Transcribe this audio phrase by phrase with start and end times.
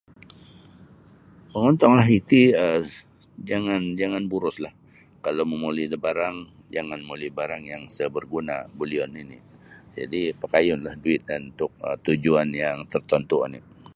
[1.51, 2.83] Mongontonglah iti um
[3.49, 4.73] jangan jangan boroslah
[5.25, 6.37] kalau momoli da barang
[6.75, 9.41] jangan momoli da barang yang sa' barguna' bolion nini'
[9.97, 11.71] jadi' pakayunlah duit um untuk
[12.05, 13.65] tujuan yang tertentu' oni'.